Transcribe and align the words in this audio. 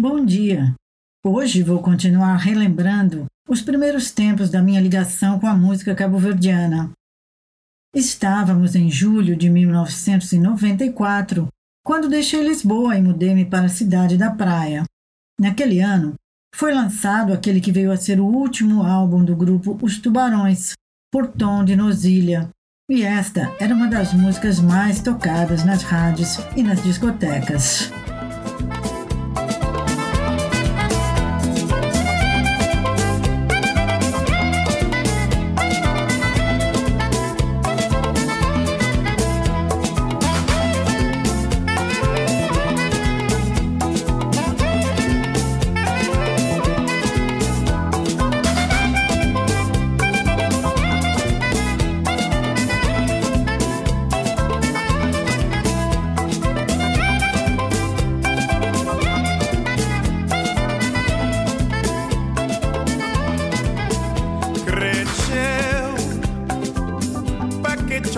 Bom 0.00 0.24
dia! 0.24 0.76
Hoje 1.26 1.60
vou 1.60 1.82
continuar 1.82 2.36
relembrando 2.36 3.26
os 3.48 3.60
primeiros 3.60 4.12
tempos 4.12 4.48
da 4.48 4.62
minha 4.62 4.80
ligação 4.80 5.40
com 5.40 5.48
a 5.48 5.56
música 5.56 5.92
cabo-verdiana. 5.92 6.92
Estávamos 7.92 8.76
em 8.76 8.88
julho 8.88 9.34
de 9.34 9.50
1994, 9.50 11.48
quando 11.84 12.08
deixei 12.08 12.46
Lisboa 12.46 12.96
e 12.96 13.02
mudei-me 13.02 13.44
para 13.44 13.66
a 13.66 13.68
cidade 13.68 14.16
da 14.16 14.30
praia. 14.30 14.84
Naquele 15.36 15.80
ano, 15.80 16.14
foi 16.54 16.72
lançado 16.72 17.32
aquele 17.32 17.60
que 17.60 17.72
veio 17.72 17.90
a 17.90 17.96
ser 17.96 18.20
o 18.20 18.26
último 18.26 18.84
álbum 18.84 19.24
do 19.24 19.34
grupo 19.34 19.76
Os 19.82 19.98
Tubarões, 19.98 20.74
Portão 21.10 21.64
de 21.64 21.74
Nozilha, 21.74 22.48
e 22.88 23.02
esta 23.02 23.52
era 23.58 23.74
uma 23.74 23.88
das 23.88 24.14
músicas 24.14 24.60
mais 24.60 25.02
tocadas 25.02 25.64
nas 25.64 25.82
rádios 25.82 26.36
e 26.56 26.62
nas 26.62 26.84
discotecas. 26.84 27.90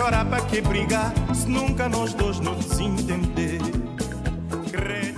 Chorar 0.00 0.24
para 0.24 0.42
que 0.46 0.62
brigar 0.62 1.12
se 1.34 1.46
nunca 1.46 1.86
nós 1.86 2.14
dois 2.14 2.40
nos 2.40 2.80
entender. 2.80 3.60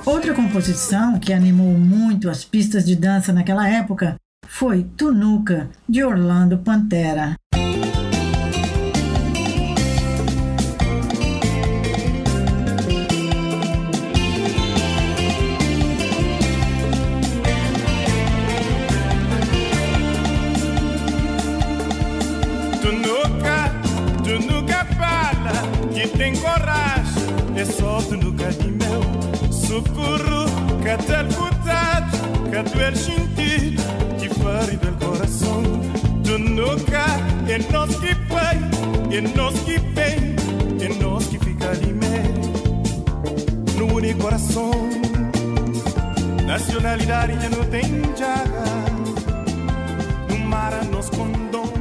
Outra 0.05 0.35
composição 0.35 1.21
que 1.21 1.33
animou 1.33 1.79
muito 1.79 2.29
as 2.29 2.45
pistas 2.45 2.85
de 2.85 2.97
dança 2.97 3.33
naquela 3.33 3.69
época 3.69 4.17
foi 4.45 4.83
Tunuca, 4.83 5.71
de 5.89 6.03
Orlando 6.03 6.59
Pantera. 6.59 7.37
Tem 26.23 26.37
coragem, 26.37 27.25
é 27.57 27.65
só 27.65 28.01
tu 28.03 28.17
no 28.17 28.33
meu. 28.33 29.53
Socorro, 29.53 30.47
que 30.83 30.97
te 31.05 31.35
putado, 31.35 32.19
que 32.49 32.83
és 32.83 32.99
sentido, 32.99 33.83
que 34.19 34.29
fari 34.29 34.77
del 34.77 34.95
coração. 35.05 35.63
Tu 36.23 36.39
nunca 36.39 37.05
é 37.49 37.59
nós 37.73 37.97
que 37.97 38.15
pai, 38.29 38.59
é 39.11 39.21
nós 39.37 39.59
que 39.61 39.79
bem, 39.79 40.37
é 40.81 41.03
nós 41.03 41.27
que 41.27 41.39
fica 41.39 41.71
ali 41.71 41.93
no 43.77 43.95
único 43.95 44.23
coração. 44.23 44.71
Nacionalidade 46.47 47.33
já 47.41 47.49
não 47.49 47.65
tem 47.65 47.85
jaga, 48.17 48.65
no 50.29 50.39
mar 50.47 50.73
nos 50.85 51.09
condom, 51.11 51.73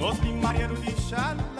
nós 0.00 0.20
de 0.20 0.32
Maria 0.32 0.66
de 0.66 1.00
Chala. 1.02 1.57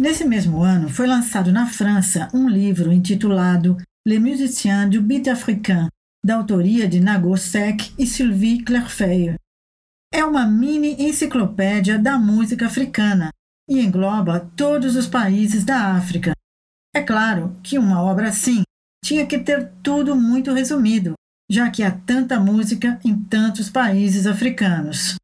Nesse 0.00 0.24
mesmo 0.24 0.62
ano, 0.62 0.88
foi 0.88 1.06
lançado 1.06 1.52
na 1.52 1.66
França 1.66 2.26
um 2.32 2.48
livro 2.48 2.90
intitulado 2.90 3.76
Les 4.08 4.18
Musiciens 4.18 4.88
du 4.88 5.02
Beat 5.02 5.28
Africain, 5.28 5.88
da 6.24 6.36
autoria 6.36 6.88
de 6.88 6.98
Nago 6.98 7.36
Sek 7.36 7.92
e 7.98 8.06
Sylvie 8.06 8.64
Clerfeuille. 8.64 9.34
É 10.10 10.24
uma 10.24 10.46
mini 10.46 10.94
enciclopédia 11.02 11.98
da 11.98 12.18
música 12.18 12.64
africana 12.64 13.28
e 13.68 13.78
engloba 13.78 14.50
todos 14.56 14.96
os 14.96 15.06
países 15.06 15.64
da 15.64 15.92
África. 15.94 16.32
É 16.96 17.02
claro 17.02 17.54
que 17.62 17.78
uma 17.78 18.02
obra 18.02 18.28
assim 18.28 18.62
tinha 19.04 19.26
que 19.26 19.38
ter 19.38 19.70
tudo 19.82 20.16
muito 20.16 20.50
resumido, 20.54 21.12
já 21.50 21.70
que 21.70 21.82
há 21.82 21.90
tanta 21.90 22.40
música 22.40 22.98
em 23.04 23.22
tantos 23.24 23.68
países 23.68 24.26
africanos. 24.26 25.16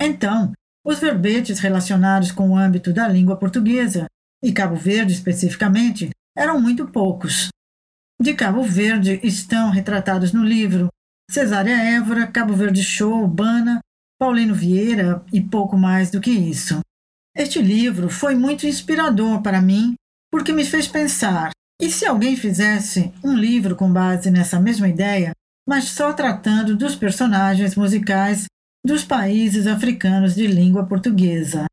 Então, 0.00 0.52
os 0.86 1.00
verbetes 1.00 1.58
relacionados 1.58 2.30
com 2.30 2.50
o 2.50 2.56
âmbito 2.56 2.92
da 2.92 3.08
língua 3.08 3.36
portuguesa 3.36 4.06
e 4.42 4.52
Cabo 4.52 4.76
Verde 4.76 5.12
especificamente, 5.12 6.10
eram 6.36 6.60
muito 6.60 6.86
poucos. 6.88 7.48
De 8.20 8.34
Cabo 8.34 8.62
Verde 8.62 9.20
estão 9.22 9.70
retratados 9.70 10.32
no 10.32 10.44
livro 10.44 10.88
Cesária 11.30 11.76
Évora, 11.76 12.26
Cabo 12.26 12.54
Verde 12.54 12.82
Show, 12.82 13.26
Bana, 13.26 13.80
Paulino 14.18 14.54
Vieira 14.54 15.24
e 15.32 15.40
pouco 15.40 15.76
mais 15.76 16.10
do 16.10 16.20
que 16.20 16.30
isso. 16.30 16.80
Este 17.34 17.62
livro 17.62 18.10
foi 18.10 18.34
muito 18.34 18.66
inspirador 18.66 19.40
para 19.40 19.62
mim 19.62 19.94
porque 20.30 20.52
me 20.52 20.64
fez 20.64 20.86
pensar: 20.86 21.50
e 21.80 21.90
se 21.90 22.04
alguém 22.04 22.36
fizesse 22.36 23.12
um 23.24 23.34
livro 23.34 23.74
com 23.74 23.90
base 23.90 24.30
nessa 24.30 24.60
mesma 24.60 24.88
ideia, 24.88 25.32
mas 25.66 25.84
só 25.84 26.12
tratando 26.12 26.76
dos 26.76 26.94
personagens 26.94 27.74
musicais 27.74 28.44
dos 28.84 29.04
países 29.04 29.66
africanos 29.66 30.34
de 30.34 30.46
língua 30.46 30.84
portuguesa? 30.84 31.64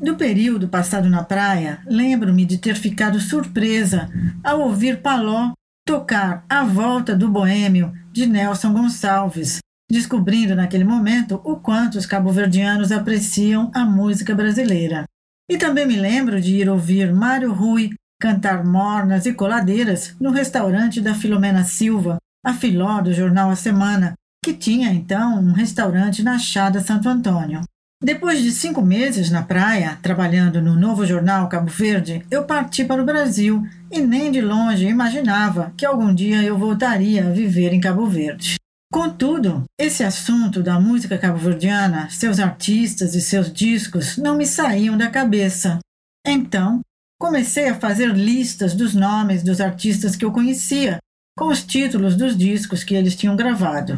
Do 0.00 0.14
período 0.14 0.68
passado 0.68 1.08
na 1.08 1.24
praia, 1.24 1.80
lembro-me 1.84 2.44
de 2.44 2.56
ter 2.56 2.76
ficado 2.76 3.18
surpresa 3.18 4.08
ao 4.44 4.60
ouvir 4.60 5.02
Paló 5.02 5.52
tocar 5.84 6.44
A 6.48 6.62
Volta 6.62 7.16
do 7.16 7.28
Boêmio 7.28 7.92
de 8.12 8.24
Nelson 8.24 8.72
Gonçalves, 8.72 9.58
descobrindo 9.90 10.54
naquele 10.54 10.84
momento 10.84 11.40
o 11.42 11.56
quanto 11.56 11.98
os 11.98 12.06
cabo-verdianos 12.06 12.92
apreciam 12.92 13.72
a 13.74 13.84
música 13.84 14.36
brasileira. 14.36 15.04
E 15.50 15.58
também 15.58 15.84
me 15.84 15.96
lembro 15.96 16.40
de 16.40 16.54
ir 16.54 16.68
ouvir 16.68 17.12
Mário 17.12 17.52
Rui 17.52 17.90
cantar 18.20 18.64
mornas 18.64 19.26
e 19.26 19.32
coladeiras 19.32 20.14
no 20.20 20.30
restaurante 20.30 21.00
da 21.00 21.14
Filomena 21.14 21.64
Silva, 21.64 22.18
a 22.44 22.52
filó 22.52 23.00
do 23.00 23.12
jornal 23.12 23.50
A 23.50 23.56
Semana, 23.56 24.14
que 24.44 24.54
tinha 24.54 24.92
então 24.92 25.40
um 25.40 25.52
restaurante 25.52 26.22
na 26.22 26.38
Chada 26.38 26.80
Santo 26.80 27.08
Antônio. 27.08 27.62
Depois 28.02 28.40
de 28.40 28.52
cinco 28.52 28.80
meses 28.80 29.28
na 29.28 29.42
praia, 29.42 29.98
trabalhando 30.00 30.62
no 30.62 30.76
novo 30.76 31.04
jornal 31.04 31.48
Cabo 31.48 31.68
Verde, 31.68 32.24
eu 32.30 32.44
parti 32.44 32.84
para 32.84 33.02
o 33.02 33.04
Brasil 33.04 33.66
e 33.90 33.98
nem 34.00 34.30
de 34.30 34.40
longe 34.40 34.86
imaginava 34.86 35.74
que 35.76 35.84
algum 35.84 36.14
dia 36.14 36.42
eu 36.42 36.56
voltaria 36.56 37.26
a 37.26 37.32
viver 37.32 37.72
em 37.72 37.80
Cabo 37.80 38.06
Verde. 38.06 38.54
Contudo, 38.90 39.64
esse 39.78 40.02
assunto 40.02 40.62
da 40.62 40.80
música 40.80 41.18
cabo-verdiana, 41.18 42.08
seus 42.08 42.38
artistas 42.38 43.14
e 43.14 43.20
seus 43.20 43.52
discos 43.52 44.16
não 44.16 44.36
me 44.36 44.46
saíam 44.46 44.96
da 44.96 45.10
cabeça. 45.10 45.78
Então, 46.26 46.80
comecei 47.20 47.68
a 47.68 47.78
fazer 47.78 48.14
listas 48.14 48.74
dos 48.74 48.94
nomes 48.94 49.42
dos 49.42 49.60
artistas 49.60 50.16
que 50.16 50.24
eu 50.24 50.32
conhecia, 50.32 50.98
com 51.36 51.48
os 51.48 51.62
títulos 51.62 52.16
dos 52.16 52.36
discos 52.36 52.82
que 52.82 52.94
eles 52.94 53.14
tinham 53.14 53.36
gravado. 53.36 53.96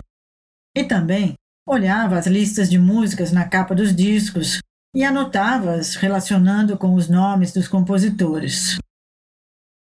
E 0.77 0.83
também 0.83 1.35
Olhava 1.73 2.19
as 2.19 2.27
listas 2.27 2.69
de 2.69 2.81
músicas 2.81 3.31
na 3.31 3.49
capa 3.49 3.77
dos 3.77 3.95
discos 3.95 4.59
e 4.93 5.05
anotava-as 5.05 5.95
relacionando 5.95 6.77
com 6.77 6.95
os 6.95 7.09
nomes 7.09 7.53
dos 7.53 7.69
compositores. 7.69 8.77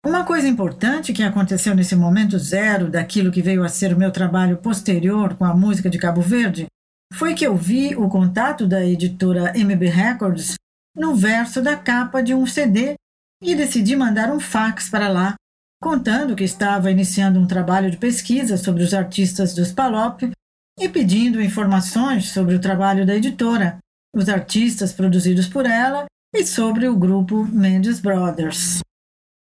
Uma 0.04 0.24
coisa 0.24 0.48
importante 0.48 1.12
que 1.12 1.22
aconteceu 1.22 1.76
nesse 1.76 1.94
momento 1.94 2.40
zero 2.40 2.90
daquilo 2.90 3.30
que 3.30 3.40
veio 3.40 3.62
a 3.62 3.68
ser 3.68 3.94
o 3.94 3.96
meu 3.96 4.10
trabalho 4.10 4.56
posterior 4.56 5.36
com 5.36 5.44
a 5.44 5.54
música 5.54 5.88
de 5.88 5.96
Cabo 5.96 6.20
Verde 6.20 6.66
foi 7.12 7.34
que 7.34 7.46
eu 7.46 7.56
vi 7.56 7.94
o 7.94 8.08
contato 8.08 8.66
da 8.66 8.84
editora 8.84 9.52
MB 9.56 9.86
Records 9.86 10.56
no 10.92 11.14
verso 11.14 11.62
da 11.62 11.76
capa 11.76 12.20
de 12.20 12.34
um 12.34 12.48
CD 12.48 12.94
e 13.40 13.54
decidi 13.54 13.94
mandar 13.94 14.32
um 14.32 14.40
fax 14.40 14.90
para 14.90 15.08
lá, 15.08 15.36
contando 15.80 16.34
que 16.34 16.42
estava 16.42 16.90
iniciando 16.90 17.38
um 17.38 17.46
trabalho 17.46 17.92
de 17.92 17.96
pesquisa 17.96 18.56
sobre 18.56 18.82
os 18.82 18.92
artistas 18.92 19.54
dos 19.54 19.70
Palop 19.70 20.32
e 20.78 20.88
pedindo 20.88 21.40
informações 21.40 22.30
sobre 22.30 22.54
o 22.54 22.60
trabalho 22.60 23.06
da 23.06 23.16
editora, 23.16 23.78
os 24.14 24.28
artistas 24.28 24.92
produzidos 24.92 25.48
por 25.48 25.66
ela 25.66 26.06
e 26.34 26.44
sobre 26.44 26.86
o 26.86 26.96
grupo 26.96 27.44
Mendes 27.44 27.98
Brothers. 27.98 28.80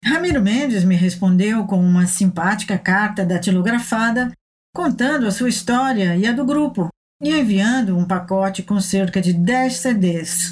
Ramiro 0.05 0.43
Mendes 0.43 0.82
me 0.82 0.97
respondeu 0.97 1.67
com 1.67 1.79
uma 1.79 2.06
simpática 2.06 2.79
carta 2.79 3.25
datilografada 3.25 4.32
contando 4.75 5.27
a 5.27 5.31
sua 5.31 5.49
história 5.49 6.17
e 6.17 6.27
a 6.27 6.32
do 6.32 6.44
grupo 6.44 6.88
e 7.23 7.31
enviando 7.31 7.97
um 7.97 8.06
pacote 8.06 8.62
com 8.62 8.81
cerca 8.81 9.21
de 9.21 9.33
10 9.33 9.73
CDs. 9.75 10.50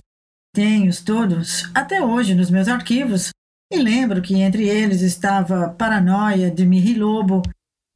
Tenho-os 0.54 1.00
todos 1.00 1.68
até 1.74 2.02
hoje 2.02 2.34
nos 2.34 2.50
meus 2.50 2.68
arquivos 2.68 3.30
e 3.72 3.78
lembro 3.78 4.22
que 4.22 4.34
entre 4.34 4.68
eles 4.68 5.02
estava 5.02 5.70
Paranoia 5.70 6.50
de 6.50 6.64
Miri 6.64 6.94
Lobo, 6.94 7.42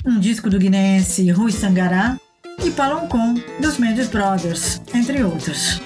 um 0.05 0.19
disco 0.19 0.51
do 0.51 0.59
guineense 0.59 1.31
Rui 1.31 1.53
Sangará 1.53 2.19
e 2.65 2.71
Paloncon, 2.71 3.35
dos 3.61 3.79
Mendes 3.79 4.09
Brothers, 4.09 4.81
entre 4.95 5.23
outros. 5.23 5.81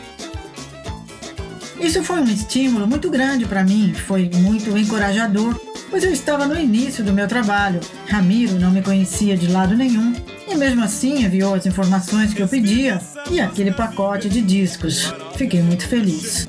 Isso 1.81 2.03
foi 2.03 2.21
um 2.21 2.25
estímulo 2.25 2.87
muito 2.87 3.11
grande 3.11 3.47
para 3.47 3.63
mim, 3.63 3.95
foi 3.95 4.31
muito 4.35 4.77
encorajador, 4.77 5.59
pois 5.91 6.05
eu 6.05 6.13
estava 6.13 6.47
no 6.47 6.59
início 6.59 7.05
do 7.05 7.13
meu 7.13 7.27
trabalho. 7.29 7.81
Ramiro 8.09 8.59
não 8.59 8.71
me 8.71 8.83
conhecia 8.83 9.37
de 9.37 9.49
lado 9.49 9.77
nenhum 9.77 10.15
e 10.49 10.55
mesmo 10.55 10.83
assim 10.83 11.25
enviou 11.25 11.55
as 11.55 11.67
informações 11.67 12.35
que 12.35 12.43
eu 12.43 12.49
pedia 12.49 13.01
e 13.31 13.41
aquele 13.41 13.73
pacote 13.73 14.29
de 14.29 14.41
discos. 14.41 15.13
Fiquei 15.37 15.63
muito 15.63 15.87
feliz. 15.87 16.49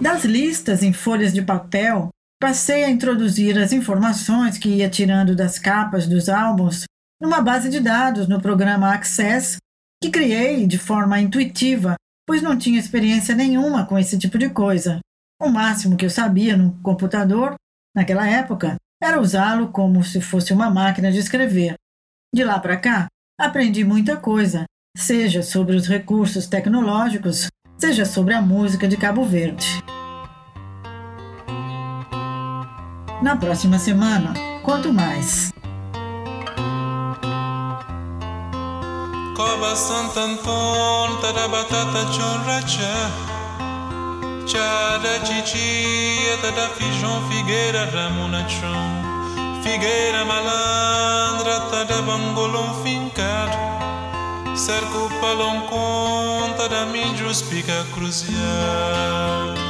Das 0.00 0.24
listas 0.24 0.82
em 0.82 0.92
folhas 0.92 1.34
de 1.34 1.42
papel, 1.42 2.08
passei 2.40 2.84
a 2.84 2.90
introduzir 2.90 3.58
as 3.58 3.72
informações 3.72 4.56
que 4.56 4.68
ia 4.70 4.88
tirando 4.88 5.36
das 5.36 5.58
capas 5.58 6.06
dos 6.06 6.30
álbuns 6.30 6.84
numa 7.20 7.42
base 7.42 7.68
de 7.68 7.78
dados 7.78 8.26
no 8.26 8.40
programa 8.40 8.94
Access, 8.94 9.58
que 10.02 10.10
criei 10.10 10.66
de 10.66 10.78
forma 10.78 11.20
intuitiva, 11.20 11.94
pois 12.26 12.40
não 12.40 12.56
tinha 12.56 12.80
experiência 12.80 13.34
nenhuma 13.34 13.84
com 13.84 13.98
esse 13.98 14.18
tipo 14.18 14.38
de 14.38 14.48
coisa. 14.48 15.00
O 15.40 15.48
máximo 15.48 15.96
que 15.96 16.04
eu 16.04 16.10
sabia 16.10 16.56
no 16.56 16.80
computador, 16.80 17.54
naquela 17.94 18.28
época, 18.28 18.76
era 19.02 19.20
usá-lo 19.20 19.68
como 19.68 20.02
se 20.04 20.20
fosse 20.20 20.52
uma 20.52 20.70
máquina 20.70 21.10
de 21.10 21.18
escrever. 21.18 21.74
De 22.32 22.44
lá 22.44 22.58
para 22.58 22.76
cá, 22.76 23.06
aprendi 23.38 23.84
muita 23.84 24.16
coisa, 24.16 24.64
seja 24.96 25.42
sobre 25.42 25.76
os 25.76 25.86
recursos 25.86 26.46
tecnológicos, 26.46 27.48
seja 27.76 28.04
sobre 28.04 28.34
a 28.34 28.40
música 28.40 28.86
de 28.86 28.96
Cabo 28.96 29.24
Verde. 29.24 29.82
Na 33.22 33.36
próxima 33.36 33.78
semana, 33.78 34.34
conto 34.62 34.92
mais. 34.92 35.52
Santo 39.74 40.20
Antônio, 40.20 41.18
Tiara 44.46 45.20
titia 45.20 46.36
da 46.52 46.68
fijão 46.68 47.28
figueira 47.30 47.86
ramuna 47.86 48.46
chão 48.46 49.62
Figueira 49.62 50.24
malandra 50.24 51.60
tada 51.70 52.02
bangolom 52.02 52.82
fincado 52.82 53.56
Cerco 54.54 55.10
palão 55.20 55.62
conta 55.62 56.68
da 56.68 56.84
minjus 56.84 57.40
pica 57.40 57.86
cruziar 57.94 59.63